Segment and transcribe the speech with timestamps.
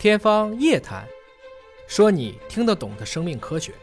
[0.00, 1.04] 天方夜谭，
[1.86, 3.74] 说你听得懂的生命科学。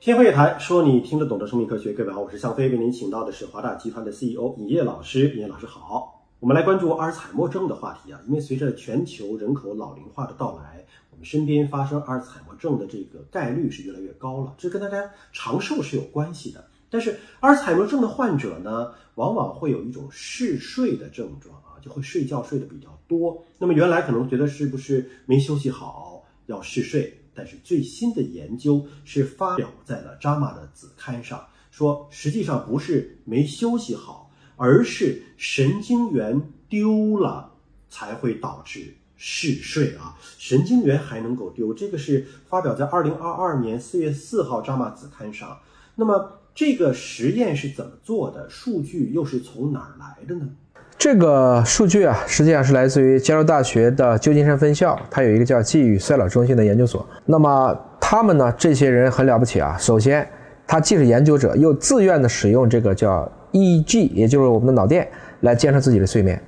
[0.00, 1.92] 天方夜谭，说你听得懂的生命科学。
[1.92, 5.28] 各位好，我是向飞，为您请到的是华大集团的 CEO 尹烨老师。
[5.34, 8.18] 尹烨老师好，我们来关注阿尔茨海默症的话题啊。
[8.26, 16.70] 因为随着全球人口老龄化的到来，我们身边发生阿尔茨海默症的这个概率是越来越高了，这跟大家长寿是有关系的。
[16.88, 23.44] 但是阿尔茨海默症的患者呢，往往会有一种嗜睡的症状就会睡觉睡得比较多。
[23.58, 37.52] 那么原来可能觉得是不是没休息好要嗜睡，但是最新的研究是发表在了《JAMA》的子刊上，说实际上不是没休息好，而是神经元丢了
[37.88, 40.16] 才会导致嗜睡啊。
[40.38, 45.58] 神经元还能够丢，这个是发表在二零二二年四月四号《JAMA》子刊上。
[45.96, 48.48] 那么这个实验是怎么做的？
[48.48, 50.48] 数据又是从哪儿来的呢？
[50.98, 57.06] 这个数据啊，实际上是来自于加州大学的旧金山分校，它有一个叫记忆衰老中心的研究所。
[57.24, 59.76] 那么他们呢，这些人很了不起啊。
[59.78, 60.28] 首先，
[60.66, 65.06] 他既是研究者，又自愿的使用这个叫 EEG，也就是我们的脑电
[65.42, 66.42] 来监测自己的睡眠，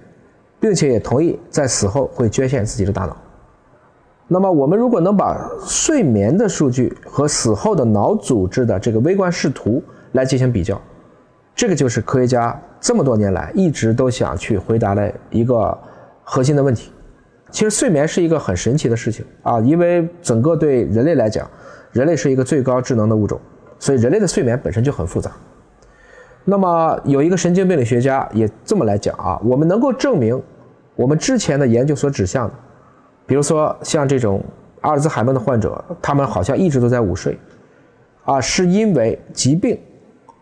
[0.59, 3.17] 并且也同意在死后会捐献自己的大脑。
[4.27, 10.81] 那么我们如果能把睡眠的数据和死后的脑组织的这个微观视图来进行比较，
[11.61, 12.59] 这个就是科学家。
[12.81, 15.77] 这么多年来，一直都想去回答的一个
[16.25, 16.91] 核心的问题。
[17.51, 21.47] 其实睡眠是一个很神奇的事情啊，因为整个对人类来讲，
[21.93, 23.39] 人类是一个最高智能的物种，
[23.79, 25.31] 所以人类的睡眠本身就很复杂。
[26.47, 30.43] 那么有一个神经病理学家也这么来讲啊，我们能够证明
[30.97, 32.55] 我们之前的研究所指向的，
[33.27, 34.43] 比如说像这种
[34.81, 37.39] 阿尔兹海默的患者，他们好像一直都在午睡，
[38.25, 39.79] 啊，是因为疾病。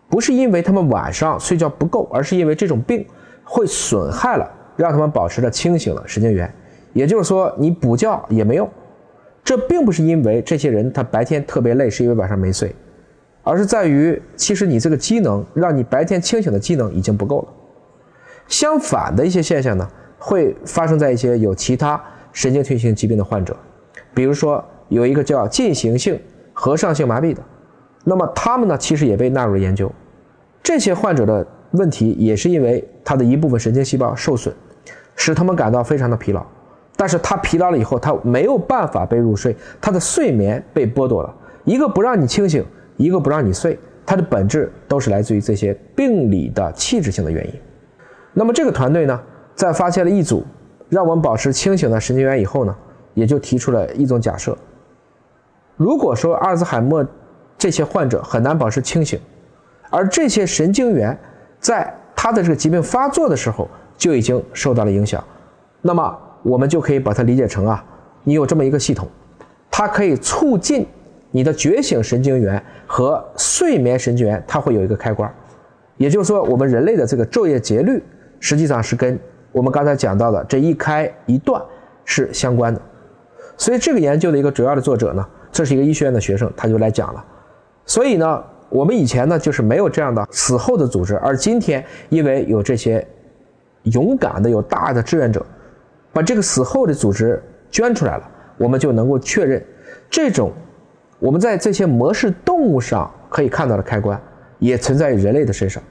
[0.09, 3.07] 不是因为他们晚上睡觉不够，而是因为这种病
[3.45, 6.53] 会损害了让他们保持着清醒的神经元。
[6.95, 8.69] 也就是说，你补觉也没用。
[9.45, 12.75] 这并不是因为这些人他白天特别累，是因为晚上没睡，
[13.43, 17.49] 而是在于其实你这个机能让你白天清醒的机能已经不够了。
[18.47, 19.89] 相反的一些现象呢，
[20.19, 22.03] 会发生在一些有其他
[22.33, 23.57] 神经退行疾病的患者，
[24.15, 26.19] 比如说有一个叫进行性
[26.53, 27.43] 合上性麻痹的。
[28.09, 29.93] 那么他们呢，其实也被纳入了研究。
[30.63, 34.55] 这些患者的问题也是因为他的一部分神经细胞受损，
[35.15, 36.43] 使他们感到非常的疲劳。
[36.97, 41.35] 但是他疲劳了以后，他没有办法被入睡，他的睡眠被剥夺了。
[41.65, 42.65] 一个不让你清醒，
[42.97, 47.53] 一个不让你睡，它的本质都是来自于这些病理的器质性的原因。
[48.33, 49.21] 那么这个团队呢，
[49.55, 50.43] 在发现了一组
[50.89, 52.75] 让我们保持清醒的神经元以后呢，
[53.13, 54.57] 也就提出了一种假设：
[55.77, 57.07] 如果说阿尔兹海默，
[57.59, 59.21] 这些患者很难保持清醒，
[59.91, 61.19] 而这些神经元
[61.59, 65.23] 在他的这个疾病发作的时候就已经受到了影响。
[65.83, 67.85] 那么我们就可以把它理解成啊，
[68.23, 69.09] 你有这么一个系统，
[69.71, 70.87] 它可以促进
[71.33, 75.29] 你的觉醒神经元和睡眠神经元，它会有一个开关。
[75.97, 78.01] 也就是说，我们人类的这个昼夜节律
[78.39, 79.19] 实际上是跟
[79.51, 81.61] 我们刚才讲到的这一开一断
[82.05, 82.81] 是相关的。
[83.57, 87.25] 所以这个研究的一个主要的作者呢，这是一个医学院的学生，他就来讲了。
[87.89, 93.05] 所以呢，我们以前呢就是没有这样的死后的组织，而今天因为有这些
[93.85, 95.45] 勇敢的、有大的志愿者，
[96.13, 99.65] 把这个死后的组织捐出来了，我们就能够确认，
[100.11, 100.53] 这种
[101.19, 104.21] 我们在这些模式动物上可以看到的开关，
[104.59, 105.83] 也存在于人类的身上，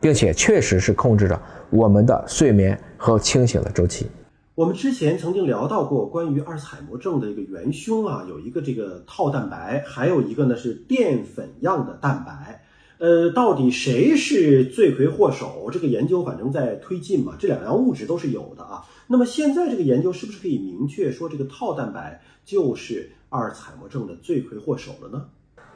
[0.00, 1.36] 并且确实是控制着
[1.70, 4.08] 我们的睡眠和清醒的周期。
[4.54, 12.62] 我们之前曾经聊到过关于阿尔茨海默症的一个元凶啊，有一个这个套蛋白，还有一个呢是淀粉样的蛋白。
[12.98, 15.70] 呃，到底谁是罪魁祸首？
[15.72, 18.84] 这个研究反正在推进嘛，这两样物质都是有的啊。
[19.06, 25.24] 那么现在这个研究是不是可以明确说这个套蛋白就是阿尔茨海默症的罪魁祸首了呢？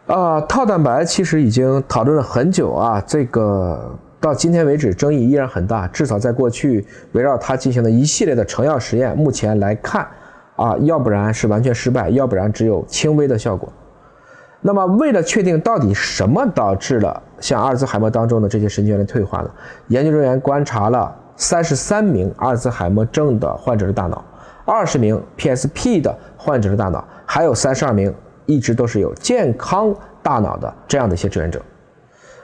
[0.07, 3.99] 啊，套蛋白其实已经讨论了很久啊，这个。
[4.21, 5.87] 到今天为止，争议依然很大。
[5.89, 10.07] 至少在过去，围绕它进行的一系列的成药实验，目前来看，
[10.57, 13.73] 啊，要不然是完全失败，要不然只有轻微的效果。
[14.63, 19.51] 那么，为了确定到底什么导致了像阿尔兹海默当中的这些神经元的退化呢？
[19.89, 24.25] 研究人员观察了三十三名阿尔兹海默症的患者的大脑，
[24.65, 28.13] 二十名 PSP 的患者的大脑，还有三十二名
[28.47, 31.61] 一直都是有健康大脑的这样的一些志愿者。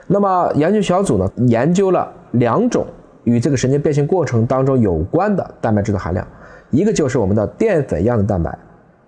[0.07, 2.85] 那么研究小组呢，研究了两种
[3.23, 6.27] 与这个神经变性过程当中有关的蛋白质的含量，
[6.71, 8.57] 一个就是我们的淀粉样的蛋白，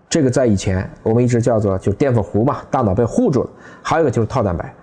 [0.09, 3.50] 这个在以前我们一直叫做就淀粉糊嘛，大脑被糊住了；
[3.81, 4.74] 还有一个就是套蛋白。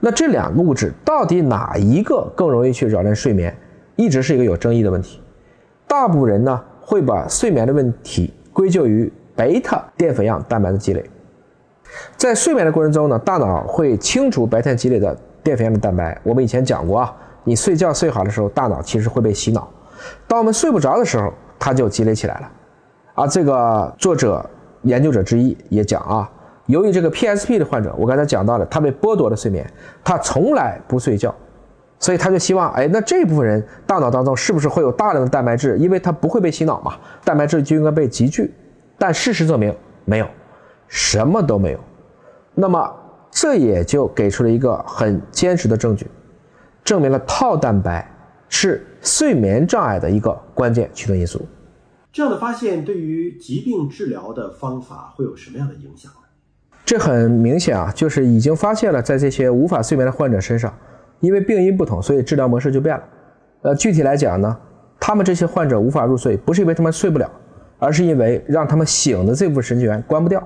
[0.00, 3.54] 那这两个物质到底哪一个更容易去扰乱睡眠，
[3.96, 5.20] 一直是一个有争议的问题。
[5.86, 11.04] 大部分人呢会把睡眠的问题归咎于贝塔淀粉样蛋白的积累。
[12.16, 16.18] 在睡眠的过程中呢，大脑会清除白天积累的淀粉样的蛋白。
[16.22, 17.14] 我们以前讲过啊，
[17.44, 19.62] 你睡觉睡好的时候，大脑其实会被洗脑；
[20.26, 22.50] 当我们睡不着的时候，它就积累起来了。
[23.14, 24.48] 啊，这个作者
[24.82, 26.30] 研究者之一也讲啊，
[26.66, 29.68] 由于这个 PSP 的患者，我刚才讲到了，他被剥夺了睡眠，
[30.04, 31.34] 他从来不睡觉，
[31.98, 35.76] 所以他就希望，哎，那这部分人大脑当中是不是会有大量的蛋白质？
[35.78, 36.94] 因为他不会被洗脑嘛，
[37.24, 38.54] 蛋白质就应该被集聚。
[38.96, 40.26] 但事实证明没有，
[40.86, 41.80] 什么都没有。
[42.54, 42.90] 那么
[43.30, 46.06] 这也就给出了一个很坚实的证据，
[46.84, 48.10] 证明了套蛋白
[48.48, 51.40] 是睡眠障碍的一个关键驱动因素。
[52.12, 56.18] 这样的发现对于疾病治疗的方法会有什么样的影响呢？
[56.84, 60.76] 这很明显啊，就是已经发现了在这些无法睡眠的患者身上，
[61.20, 63.04] 因为病因不同，所以治疗模式就变了。
[63.62, 64.58] 呃，具体来讲呢，
[64.98, 67.30] 他们这些患者无法入睡，不是因为他们睡不了，
[67.78, 70.44] 而是因为让他们醒的这部分神经元关不掉。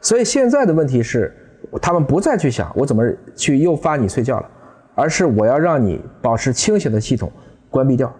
[0.00, 1.32] 所以现在的问题是，
[1.78, 4.48] 他们不再去想我怎么去诱发你睡觉了，
[4.94, 7.30] 而是我要让你保持清醒的系统
[7.70, 8.12] 关闭掉。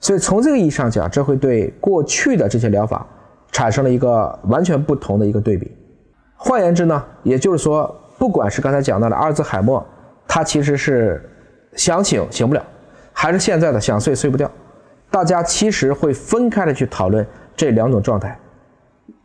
[0.00, 3.06] 所以从这个意义上讲，这会对过去的这些疗法
[3.50, 5.70] 产生了一个完全不同的一个对比。
[6.36, 9.84] 换言之呢，也就是说，不管是刚才讲到的阿尔兹海默，
[10.28, 11.22] 他其实是
[11.74, 12.62] 想醒醒不了，
[13.12, 14.50] 还是现在的想睡睡不掉，
[15.10, 17.26] 大家其实会分开的去讨论
[17.56, 18.38] 这两种状态。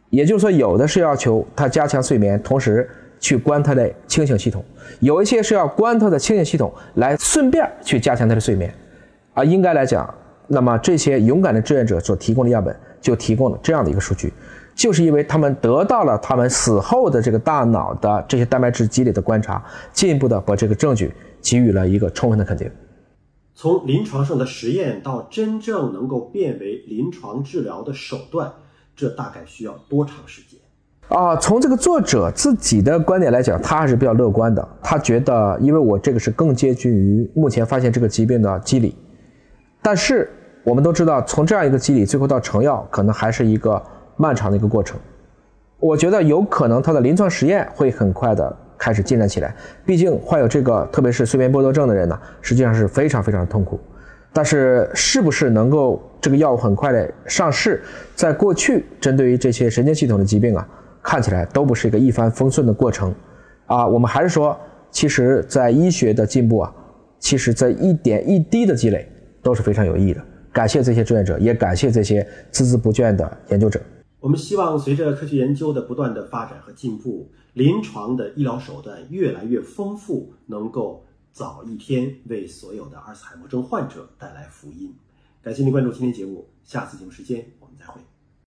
[0.09, 2.89] 也就是说，有的是要求他加强睡眠，同时
[3.19, 4.61] 去关他的清醒系统；
[4.99, 8.73] 有一些是要关他的清醒系统，来顺便去加强他的睡眠。
[9.33, 10.11] 啊，应该来讲，
[10.47, 14.33] 那么这些勇敢的志愿者所提供的样本就提供了这样的一个数据，
[14.73, 22.71] 就是因为他们得到了他们死后的这个大脑的这些蛋白质积累的观察，进一步的把这个证据给予了一个充分的肯定。
[23.53, 28.51] 从临床上的实验到真正能够变为临床治疗的手段。
[28.95, 30.59] 这大概需要多长时间？
[31.09, 34.67] 啊，从这个作者自己的观点来讲，他还是比较乐观的。
[34.81, 38.95] 他觉得，因为我这个是更接近于目前发现这个疾病的机理，
[39.81, 40.29] 但是
[40.63, 43.81] 我们都知道，从这样一个机理最后到成药，可能还是一个
[44.17, 44.99] 漫长的一个过程。
[45.79, 49.55] 我觉得有可能他的临床实验会很快的开始进展起来。
[49.83, 53.79] 毕竟患有这个，特别是睡眠剥夺症的人呢，实际上是非常非常的痛苦。
[54.31, 57.81] 但是，是不是能够这个药物很快的上市？
[58.13, 60.67] 在过去，针对于这些神经系统的疾病啊，
[61.09, 63.13] 看起来都不是一个一帆风顺的过程
[63.65, 63.87] 啊。
[63.87, 64.55] 我们还是说，
[64.91, 66.71] 其实，在医学的进步啊，
[67.17, 69.11] 其实在一点一滴的积累
[69.41, 70.23] 都是非常有意义的。
[70.53, 72.21] 感谢这些志愿者，也感谢这些
[72.51, 73.81] 孜孜不倦的研究者。
[74.19, 81.03] 我们希望随着科学研究的不断的发展和进步，临床的医疗手段越来越丰富，能够。
[81.31, 84.93] 早一天为所有的阿尔茨海默症患者带来福音。
[85.43, 88.01] 感谢您关注今天节目，下次节目时间我们再会。